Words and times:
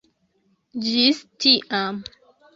Ĝis 0.87 1.21
tiam. 1.45 2.03